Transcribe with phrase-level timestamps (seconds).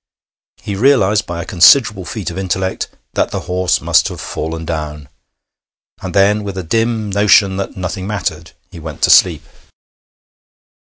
[0.63, 5.09] He realized, by a considerable feat of intellect, that the horse must have fallen down;
[6.01, 9.43] and then, with a dim notion that nothing mattered, he went to sleep.